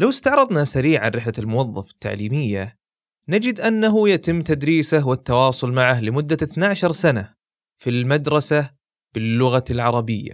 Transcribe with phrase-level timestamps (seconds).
[0.00, 2.76] لو استعرضنا سريعا رحلة الموظف التعليمية
[3.28, 7.34] نجد أنه يتم تدريسه والتواصل معه لمدة 12 سنة
[7.78, 8.70] في المدرسة
[9.14, 10.32] باللغة العربية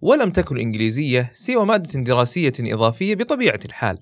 [0.00, 3.98] ولم تكن الإنجليزية سوى مادة دراسية إضافية بطبيعة الحال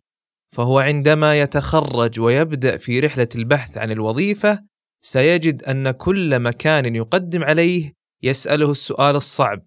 [0.53, 4.65] فهو عندما يتخرج ويبدأ في رحلة البحث عن الوظيفة
[5.01, 7.93] سيجد أن كل مكان يقدم عليه
[8.23, 9.63] يسأله السؤال الصعب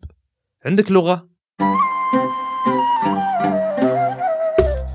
[0.65, 1.29] عندك لغة؟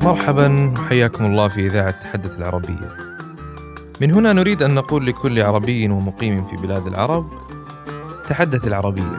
[0.04, 2.96] مرحبا وحياكم الله في إذاعة تحدث العربية.
[4.00, 7.26] من هنا نريد أن نقول لكل عربي ومقيم في بلاد العرب
[8.28, 9.18] تحدث العربية.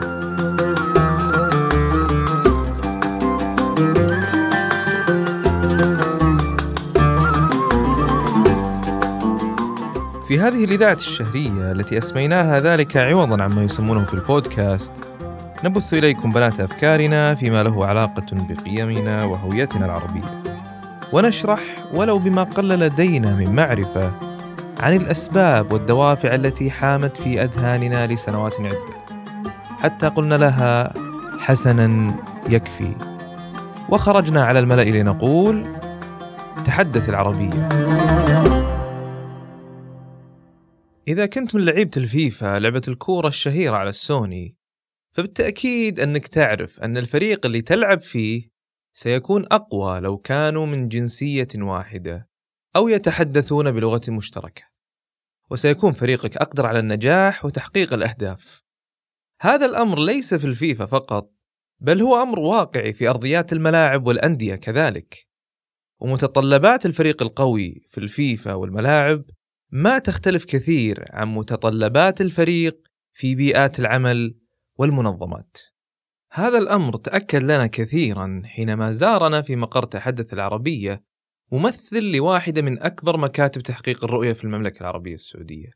[10.28, 14.94] في هذه الإذاعة الشهرية التي أسميناها ذلك عوضا عما يسمونه في البودكاست
[15.64, 20.45] نبث إليكم بنات أفكارنا فيما له علاقة بقيمنا وهويتنا العربية.
[21.12, 21.60] ونشرح
[21.94, 24.12] ولو بما قل لدينا من معرفة
[24.80, 29.06] عن الأسباب والدوافع التي حامت في أذهاننا لسنوات عدة.
[29.78, 30.92] حتى قلنا لها
[31.38, 32.16] حسنا
[32.48, 32.94] يكفي.
[33.88, 35.66] وخرجنا على الملأ لنقول
[36.64, 37.68] تحدث العربية.
[41.08, 44.56] إذا كنت من لعيبة الفيفا لعبة الكورة الشهيرة على السوني
[45.12, 48.55] فبالتأكيد أنك تعرف أن الفريق اللي تلعب فيه
[48.98, 52.28] سيكون أقوى لو كانوا من جنسية واحدة
[52.76, 54.62] أو يتحدثون بلغة مشتركة.
[55.50, 58.62] وسيكون فريقك أقدر على النجاح وتحقيق الأهداف.
[59.40, 61.32] هذا الأمر ليس في الفيفا فقط
[61.80, 65.26] بل هو أمر واقعي في أرضيات الملاعب والأندية كذلك.
[65.98, 69.24] ومتطلبات الفريق القوي في الفيفا والملاعب
[69.70, 72.78] ما تختلف كثير عن متطلبات الفريق
[73.12, 74.38] في بيئات العمل
[74.78, 75.75] والمنظمات.
[76.32, 81.04] هذا الأمر تأكد لنا كثيرا حينما زارنا في مقر تحدث العربية
[81.52, 85.70] ممثل لواحدة من أكبر مكاتب تحقيق الرؤية في المملكة العربية السعودية.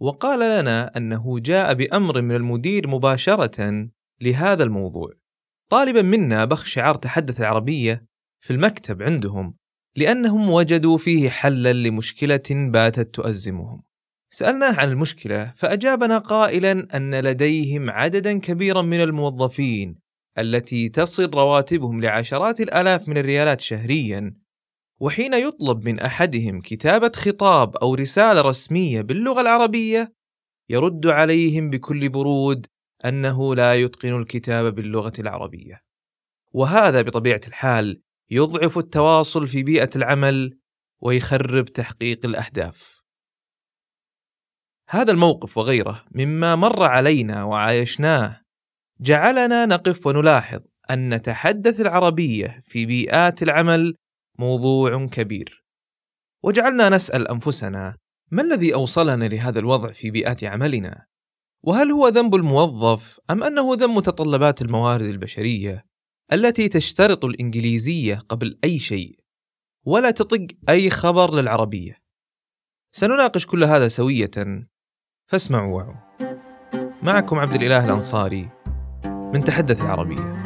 [0.00, 3.88] وقال لنا أنه جاء بأمر من المدير مباشرة
[4.20, 5.10] لهذا الموضوع.
[5.70, 8.06] طالبا منا بخ شعار تحدث العربية
[8.40, 9.56] في المكتب عندهم
[9.96, 13.82] لأنهم وجدوا فيه حلا لمشكلة باتت تؤزمهم.
[14.30, 20.03] سألناه عن المشكلة فأجابنا قائلا أن لديهم عددا كبيرا من الموظفين
[20.38, 24.34] التي تصل رواتبهم لعشرات الآلاف من الريالات شهريا
[25.00, 30.14] وحين يطلب من أحدهم كتابة خطاب أو رسالة رسمية باللغة العربية
[30.68, 32.66] يرد عليهم بكل برود
[33.04, 35.80] أنه لا يتقن الكتابة باللغة العربية.
[36.52, 40.58] وهذا بطبيعة الحال يضعف التواصل في بيئة العمل
[41.00, 43.02] ويخرب تحقيق الأهداف.
[44.88, 48.43] هذا الموقف وغيره مما مر علينا وعايشناه
[49.00, 50.60] جعلنا نقف ونلاحظ
[50.90, 53.94] أن نتحدث العربية في بيئات العمل
[54.38, 55.64] موضوع كبير.
[56.42, 57.96] وجعلنا نسأل أنفسنا
[58.30, 61.06] ما الذي أوصلنا لهذا الوضع في بيئات عملنا؟
[61.62, 65.84] وهل هو ذنب الموظف أم أنه ذنب متطلبات الموارد البشرية
[66.32, 69.18] التي تشترط الإنجليزية قبل أي شيء
[69.86, 72.02] ولا تطق أي خبر للعربية؟
[72.92, 74.30] سنناقش كل هذا سوية
[75.30, 75.94] فاسمعوا وعوا
[77.02, 78.63] معكم عبد الإله الأنصاري.
[79.34, 80.44] من تحدث العربية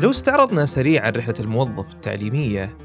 [0.00, 2.78] لو استعرضنا سريعا رحلة الموظف التعليمية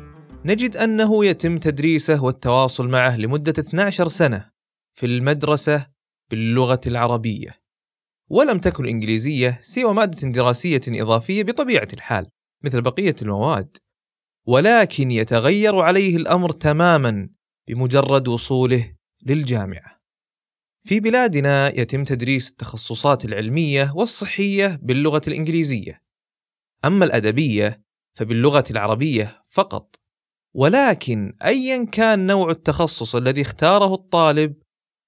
[0.45, 4.49] نجد أنه يتم تدريسه والتواصل معه لمدة 12 سنة
[4.93, 5.87] في المدرسة
[6.31, 7.59] باللغة العربية
[8.29, 12.27] ولم تكن الإنجليزية سوى مادة دراسية إضافية بطبيعة الحال
[12.63, 13.77] مثل بقية المواد
[14.47, 17.29] ولكن يتغير عليه الأمر تماما
[17.69, 18.93] بمجرد وصوله
[19.25, 19.99] للجامعة.
[20.87, 26.01] في بلادنا يتم تدريس التخصصات العلمية والصحية باللغة الإنجليزية.
[26.85, 27.81] أما الأدبية
[28.17, 29.95] فباللغة العربية فقط.
[30.55, 34.55] ولكن ايا كان نوع التخصص الذي اختاره الطالب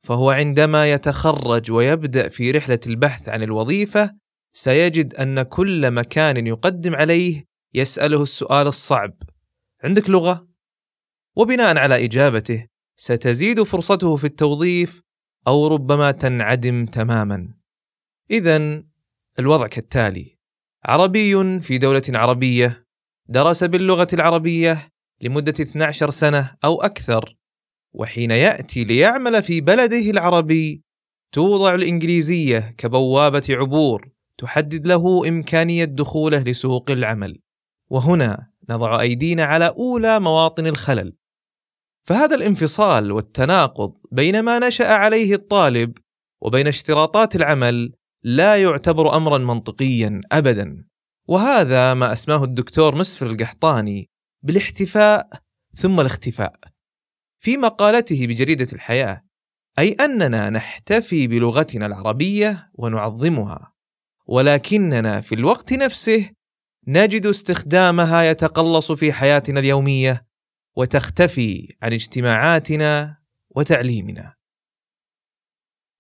[0.04, 4.16] فهو عندما يتخرج ويبدأ في رحلة البحث عن الوظيفة
[4.54, 9.14] سيجد أن كل مكان يقدم عليه يسأله السؤال الصعب
[9.84, 10.51] عندك لغة؟
[11.36, 15.02] وبناء على إجابته ستزيد فرصته في التوظيف
[15.48, 17.54] أو ربما تنعدم تماما.
[18.32, 18.84] إذا
[19.40, 20.38] الوضع كالتالي.
[20.86, 22.86] عربي في دولة عربية
[23.28, 24.90] درس باللغة العربية
[25.22, 27.36] لمدة 12 سنة أو أكثر
[27.94, 30.84] وحين يأتي ليعمل في بلده العربي
[31.32, 37.40] توضع الإنجليزية كبوابة عبور تحدد له إمكانية دخوله لسوق العمل.
[37.90, 41.14] وهنا نضع أيدينا على أولى مواطن الخلل.
[42.04, 45.98] فهذا الانفصال والتناقض بين ما نشأ عليه الطالب
[46.42, 47.94] وبين اشتراطات العمل
[48.24, 50.86] لا يعتبر امرا منطقيا ابدا.
[51.28, 54.10] وهذا ما أسماه الدكتور مسفر القحطاني
[54.44, 55.30] بالاحتفاء
[55.76, 56.56] ثم الاختفاء.
[57.42, 59.24] في مقالته بجريدة الحياة
[59.80, 63.74] أي أننا نحتفي بلغتنا العربية ونعظمها
[64.28, 66.30] ولكننا في الوقت نفسه
[66.88, 70.26] نجد استخدامها يتقلص في حياتنا اليومية
[70.78, 73.18] وتختفي عن اجتماعاتنا
[73.50, 74.36] وتعليمنا.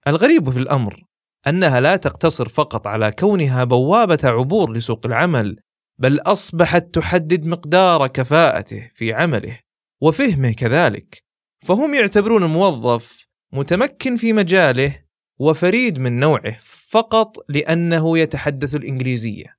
[0.07, 1.03] الغريب في الأمر
[1.47, 5.59] أنها لا تقتصر فقط على كونها بوابة عبور لسوق العمل
[5.97, 9.59] بل أصبحت تحدد مقدار كفاءته في عمله
[10.01, 11.24] وفهمه كذلك.
[11.65, 15.03] فهم يعتبرون الموظف متمكن في مجاله
[15.39, 16.57] وفريد من نوعه
[16.89, 19.57] فقط لأنه يتحدث الإنجليزية.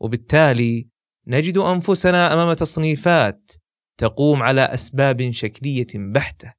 [0.00, 0.88] وبالتالي
[1.26, 3.50] نجد أنفسنا أمام تصنيفات
[4.00, 6.52] تقوم على أسباب شكلية بحتة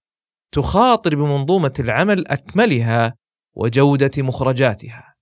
[0.54, 3.16] تخاطر بمنظومة العمل أكملها
[3.56, 5.16] وجودة مخرجاتها.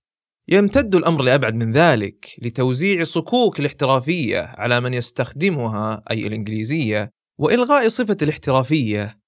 [0.48, 8.16] يمتد الأمر لأبعد من ذلك لتوزيع صكوك الاحترافية على من يستخدمها أي الإنجليزية وإلغاء صفة
[8.22, 9.20] الاحترافية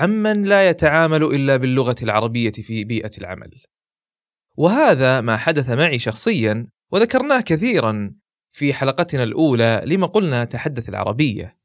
[0.00, 3.50] عمن لا يتعامل إلا باللغة العربية في بيئة العمل.
[4.56, 8.14] وهذا ما حدث معي شخصيا وذكرناه كثيرا
[8.52, 11.63] في حلقتنا الأولى لما قلنا تحدث العربية.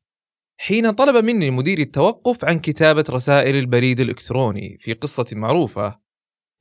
[0.61, 5.99] حين طلب مني مديري التوقف عن كتابة رسائل البريد الإلكتروني في قصة معروفة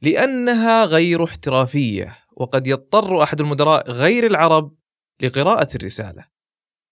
[0.03, 4.75] لأنها غير احترافية وقد يضطر أحد المدراء غير العرب
[5.23, 6.25] لقراءة الرسالة.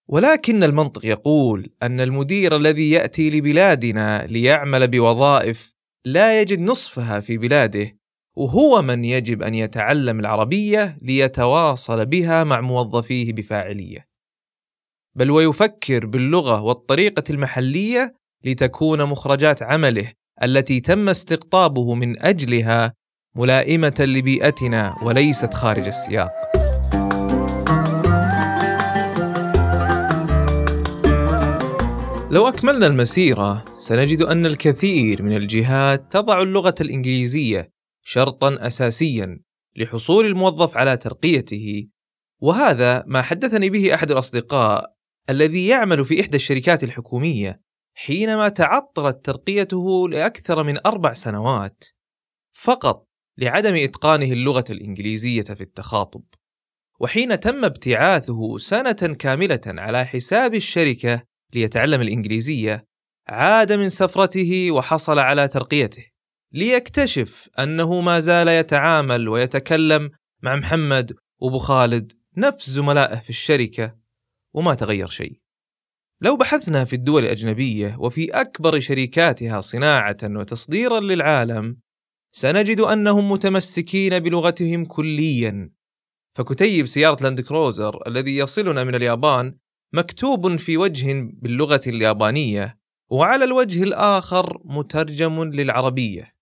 [0.07, 5.73] ولكن المنطق يقول أن المدير الذي يأتي لبلادنا ليعمل بوظائف
[6.05, 7.97] لا يجد نصفها في بلاده
[8.37, 14.07] وهو من يجب أن يتعلم العربية ليتواصل بها مع موظفيه بفاعلية.
[15.17, 18.13] بل ويفكر باللغة والطريقة المحلية
[18.45, 20.11] لتكون مخرجات عمله
[20.43, 22.93] التي تم استقطابه من أجلها
[23.35, 26.31] ملائمة لبيئتنا وليست خارج السياق.
[32.31, 37.69] لو أكملنا المسيرة سنجد أن الكثير من الجهات تضع اللغة الإنجليزية
[38.05, 39.39] شرطا اساسيا
[39.75, 41.87] لحصول الموظف على ترقيته
[42.41, 44.96] وهذا ما حدثني به أحد الأصدقاء
[45.29, 47.61] الذي يعمل في إحدى الشركات الحكومية
[47.95, 51.83] حينما تعطلت ترقيته لأكثر من أربع سنوات
[52.53, 53.07] فقط
[53.37, 56.23] لعدم إتقانه اللغة الإنجليزية في التخاطب.
[56.99, 62.85] وحين تم ابتعاثه سنة كاملة على حساب الشركة ليتعلم الإنجليزية
[63.27, 66.05] عاد من سفرته وحصل على ترقيته
[66.53, 70.11] ليكتشف أنه ما زال يتعامل ويتكلم
[70.43, 73.95] مع محمد وابو خالد نفس زملائه في الشركة.
[74.57, 75.39] وما تغير شيء.
[76.21, 81.77] لو بحثنا في الدول الأجنبية وفي أكبر شركاتها صناعة وتصديرا للعالم
[82.31, 85.71] سنجد أنهم متمسكين بلغتهم كليا.
[86.35, 89.57] فكتيب سيارة لاند كروزر الذي يصلنا من اليابان
[89.93, 92.79] مكتوب في وجه باللغة اليابانية
[93.09, 96.35] وعلى الوجه الآخر مترجم للعربية.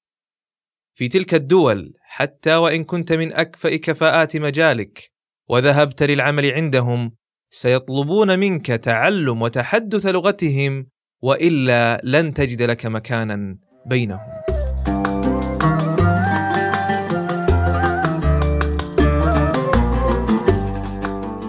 [0.98, 5.12] في تلك الدول حتى وإن كنت من أكفأ كفاءات مجالك
[5.50, 7.16] وذهبت للعمل عندهم
[7.50, 10.88] سيطلبون منك تعلم وتحدث لغتهم
[11.22, 14.36] وإلا لن تجد لك مكانا بينهم.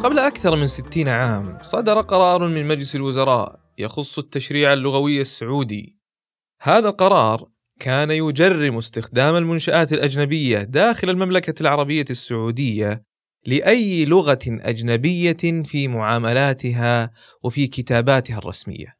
[0.02, 5.96] قبل أكثر من ستين عام صدر قرار من مجلس الوزراء يخص التشريع اللغوي السعودي.
[6.62, 7.48] هذا القرار
[7.80, 13.05] كان يجرم استخدام المنشآت الأجنبية داخل المملكة العربية السعودية
[13.46, 17.10] لأي لغة أجنبية في معاملاتها
[17.42, 18.96] وفي كتاباتها الرسمية.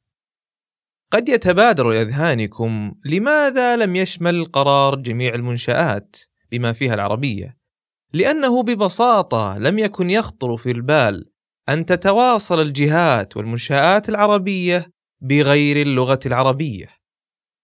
[1.13, 6.17] قد يتبادر لأذهانكم لماذا لم يشمل القرار جميع المنشآت
[6.53, 7.57] بما فيها العربية؟
[8.13, 11.31] لأنه ببساطة لم يكن يخطر في البال
[11.69, 16.89] أن تتواصل الجهات والمنشآت العربية بغير اللغة العربية.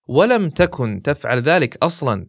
[0.09, 2.27] ولم تكن تفعل ذلك أصلا.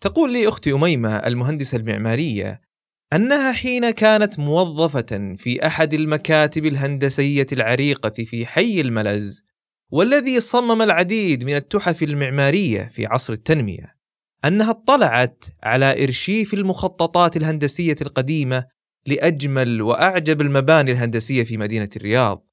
[0.00, 2.65] تقول لي أختي أميمة المهندسة المعمارية
[3.12, 9.44] أنها حين كانت موظفة في أحد المكاتب الهندسية العريقة في حي الملز
[9.90, 13.96] والذي صمم العديد من التحف المعمارية في عصر التنمية
[14.44, 18.66] أنها اطلعت على إرشيف المخططات الهندسية القديمة
[19.06, 22.46] لأجمل وأعجب المباني الهندسية في مدينة الرياض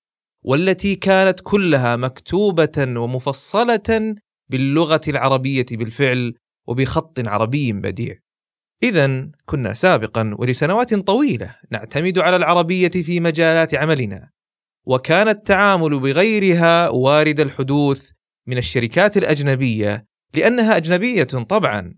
[0.43, 4.15] والتي كانت كلها مكتوبة ومفصلة
[4.49, 6.33] باللغة العربية بالفعل
[6.67, 8.19] وبخط عربي بديع.
[8.83, 14.29] إذا كنا سابقا ولسنوات طويلة نعتمد على العربية في مجالات عملنا،
[14.85, 18.11] وكان التعامل بغيرها وارد الحدوث
[18.47, 21.93] من الشركات الأجنبية لأنها أجنبية طبعا،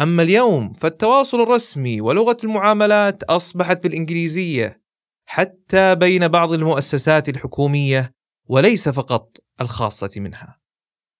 [0.00, 4.80] أما اليوم فالتواصل الرسمي ولغة المعاملات أصبحت بالإنجليزية
[5.26, 8.12] حتى بين بعض المؤسسات الحكومية
[8.48, 10.60] وليس فقط الخاصة منها.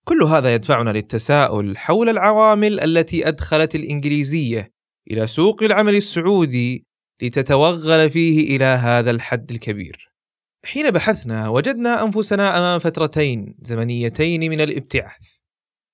[0.05, 4.74] كل هذا يدفعنا للتساؤل حول العوامل التي أدخلت الإنجليزية
[5.11, 6.87] إلى سوق العمل السعودي
[7.23, 10.11] لتتوغل فيه إلى هذا الحد الكبير.
[10.64, 15.37] حين بحثنا وجدنا أنفسنا أمام فترتين زمنيتين من الابتعاث.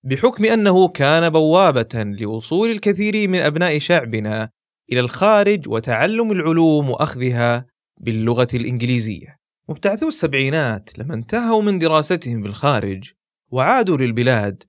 [0.04, 4.50] بحكم أنه كان بوابة لوصول الكثير من أبناء شعبنا
[4.92, 7.66] إلى الخارج وتعلم العلوم وأخذها
[8.00, 9.40] باللغة الإنجليزية.
[9.68, 13.10] مبتعثو السبعينات لما انتهوا من دراستهم بالخارج
[13.50, 14.62] وعادوا للبلاد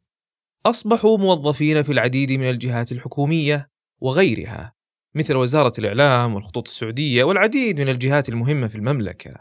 [0.66, 3.71] أصبحوا موظفين في العديد من الجهات الحكومية
[4.02, 4.74] وغيرها
[5.16, 9.36] مثل وزارة الإعلام والخطوط السعودية والعديد من الجهات المهمة في المملكة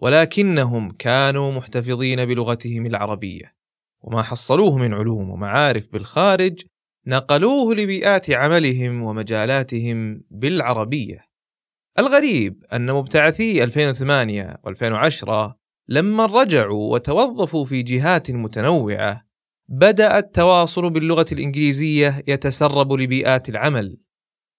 [0.00, 3.54] ولكنهم كانوا محتفظين بلغتهم العربية
[4.00, 6.62] وما حصلوه من علوم ومعارف بالخارج
[7.06, 11.28] نقلوه لبيئات عملهم ومجالاتهم بالعربية.
[11.98, 15.52] الغريب أن مبتعثي 2008 و2010
[15.88, 19.27] لما رجعوا وتوظفوا في جهات متنوعة
[19.70, 23.98] بدأ التواصل باللغة الإنجليزية يتسرب لبيئات العمل.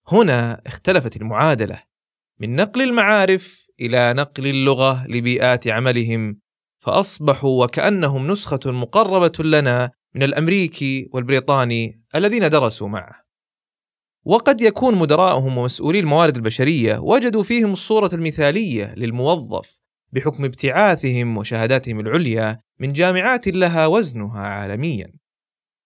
[0.08, 1.84] هنا اختلفت المعادلة
[2.40, 6.40] من نقل المعارف إلى نقل اللغة لبيئات عملهم
[6.80, 13.24] فأصبحوا وكأنهم نسخة مقربة لنا من الأمريكي والبريطاني الذين درسوا معه.
[14.26, 22.60] وقد يكون مدراءهم ومسؤولي الموارد البشرية وجدوا فيهم الصورة المثالية للموظف بحكم ابتعاثهم وشهاداتهم العليا
[22.80, 25.12] من جامعات لها وزنها عالميا.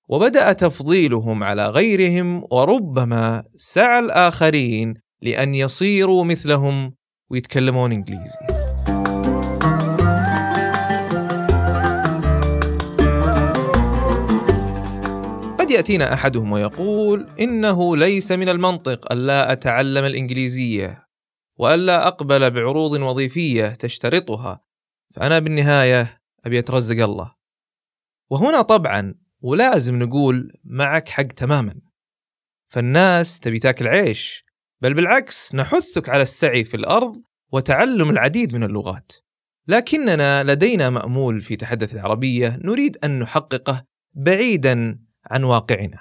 [0.10, 6.96] وبدأ تفضيلهم على غيرهم وربما سعى الآخرين لأن يصيروا مثلهم
[7.30, 8.64] ويتكلمون إنجليزي.
[15.74, 21.08] يأتينا أحدهم ويقول إنه ليس من المنطق ألا أتعلم الإنجليزية
[21.60, 24.62] وألا أقبل بعروض وظيفية تشترطها
[25.16, 27.36] فأنا بالنهاية أبي أترزق الله.
[28.30, 31.82] وهنا طبعا ولازم نقول معك حق تماما.
[32.68, 34.46] فالناس تبي تاكل عيش
[34.82, 39.14] بل بالعكس نحثك على السعي في الأرض وتعلم العديد من اللغات.
[39.68, 46.00] لكننا لدينا مأمول في تحدث العربية نريد أن نحققه بعيدا عن واقعنا.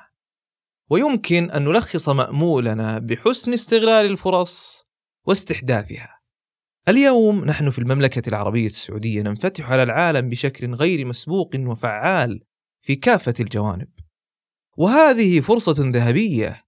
[0.90, 4.86] ويمكن أن نلخص مأمولنا بحسن استغلال الفرص
[5.26, 6.21] واستحداثها.
[6.88, 12.40] اليوم نحن في المملكة العربية السعودية ننفتح على العالم بشكل غير مسبوق وفعال
[12.86, 13.88] في كافة الجوانب.
[14.76, 16.62] وهذه فرصة ذهبية.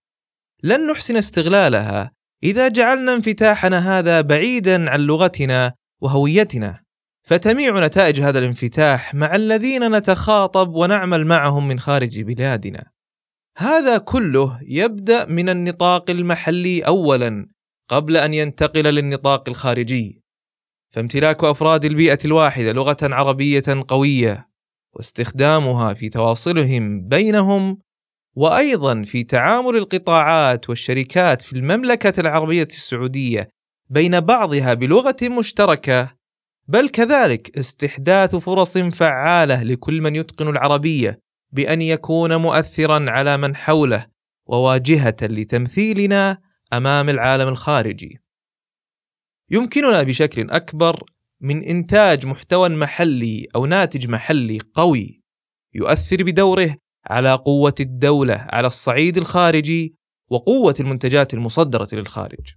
[0.62, 6.83] لن نحسن استغلالها إذا جعلنا انفتاحنا هذا بعيدا عن لغتنا وهويتنا.
[7.23, 12.85] فتميع نتائج هذا الانفتاح مع الذين نتخاطب ونعمل معهم من خارج بلادنا.
[13.59, 17.53] هذا كله يبدأ من النطاق المحلي اولا.
[17.88, 20.24] قبل أن ينتقل للنطاق الخارجي.
[20.94, 24.48] فامتلاك أفراد البيئة الواحدة لغة عربية قوية
[24.92, 27.78] واستخدامها في تواصلهم بينهم
[28.36, 33.48] وأيضا في تعامل القطاعات والشركات في المملكة العربية السعودية
[33.90, 36.14] بين بعضها بلغة مشتركة
[36.68, 41.18] بل كذلك استحداث فرص فعالة لكل من يتقن العربية
[41.52, 44.06] بأن يكون مؤثرا على من حوله
[44.46, 46.38] وواجهة لتمثيلنا
[46.73, 48.18] أمام العالم الخارجي.
[49.50, 51.04] يمكننا بشكل أكبر
[51.40, 55.21] من إنتاج محتوى محلي أو ناتج محلي قوي
[55.75, 59.94] يؤثر بدوره على قوة الدولة على الصعيد الخارجي
[60.30, 62.54] وقوة المنتجات المصدرة للخارج.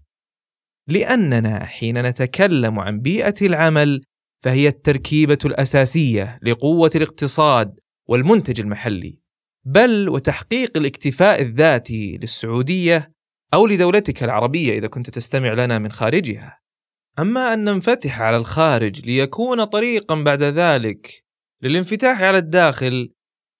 [0.87, 4.03] لأننا حين نتكلم عن بيئة العمل
[4.43, 9.19] فهي التركيبة الأساسية لقوة الاقتصاد والمنتج المحلي
[9.65, 13.11] بل وتحقيق الاكتفاء الذاتي للسعودية
[13.53, 16.59] أو لدولتك العربية إذا كنت تستمع لنا من خارجها.
[17.19, 21.23] أما أن ننفتح على الخارج ليكون طريقا بعد ذلك
[21.61, 23.13] للانفتاح على الداخل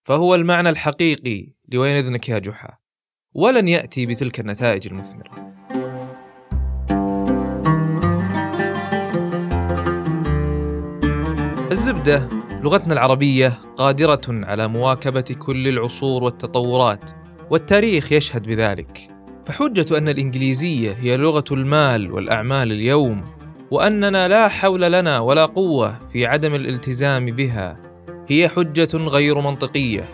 [0.04, 2.78] فهو المعنى الحقيقي لوين إذنك يا جحا.
[3.34, 5.48] ولن يأتي بتلك النتائج المثمرة.
[11.72, 12.30] الزبدة
[12.62, 17.12] لغتنا العربية قادرة على مواكبة كل العصور والتطورات
[17.52, 19.17] والتاريخ يشهد بذلك.
[19.48, 23.24] فحجة أن الإنجليزية هي لغة المال والأعمال اليوم
[23.72, 27.78] وأننا لا حول لنا ولا قوة في عدم الالتزام بها
[28.28, 30.10] هي حجة غير منطقية.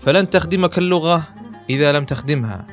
[0.00, 1.22] فلن تخدمك اللغة
[1.70, 2.66] إذا لم تخدمها.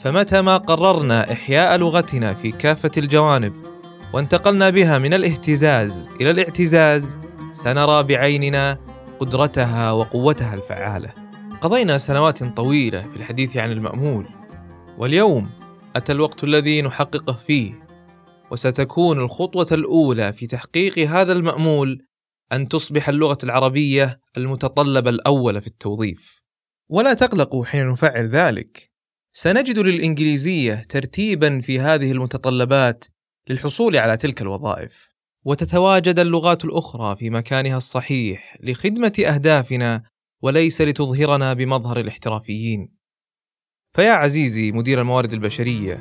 [0.00, 3.52] فمتى ما قررنا إحياء لغتنا في كافة الجوانب
[4.12, 8.78] وانتقلنا بها من الاهتزاز إلى الاعتزاز سنرى بعيننا
[9.20, 11.10] قدرتها وقوتها الفعالة.
[11.60, 14.37] قضينا سنوات طويلة في الحديث عن المأمول.
[14.98, 15.50] واليوم
[15.96, 17.88] أتى الوقت الذي نحققه فيه
[18.50, 22.02] وستكون الخطوة الأولى في تحقيق هذا المأمول
[22.52, 26.40] أن تصبح اللغة العربية المتطلب الأول في التوظيف.
[26.88, 28.90] ولا تقلقوا حين نفعل ذلك.
[29.32, 33.04] سنجد للإنجليزية ترتيبا في هذه المتطلبات
[33.48, 35.08] للحصول على تلك الوظائف.
[35.44, 40.02] وتتواجد اللغات الأخرى في مكانها الصحيح لخدمة أهدافنا
[40.42, 42.97] وليس لتظهرنا بمظهر الاحترافيين.
[43.92, 46.00] فيا عزيزي مدير الموارد البشرية،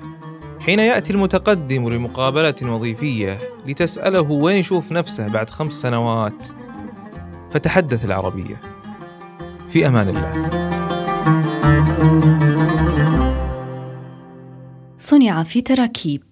[0.59, 6.47] حين يأتي المتقدم لمقابلة وظيفية لتسأله وين يشوف نفسه بعد خمس سنوات
[7.51, 8.61] فتحدث العربية.
[9.69, 10.31] في أمان الله.
[14.95, 16.23] صنع في تراكيب.